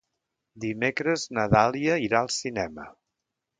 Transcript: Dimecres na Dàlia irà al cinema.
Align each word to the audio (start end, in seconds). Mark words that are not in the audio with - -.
Dimecres 0.63 1.27
na 1.39 1.45
Dàlia 1.53 1.99
irà 2.07 2.25
al 2.25 2.33
cinema. 2.39 2.91